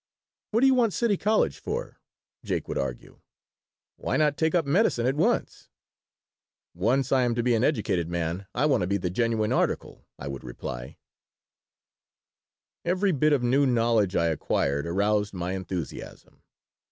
[0.49, 1.99] "What do you want City College for?"
[2.43, 3.19] Jake would argue.
[3.97, 5.69] "Why not take up medicine at once?"
[6.73, 10.07] "Once I am to be an educated man I want to be the genuine article,"
[10.17, 10.97] I would reply
[12.83, 16.41] Every bit of new knowledge I acquired aroused my enthusiasm.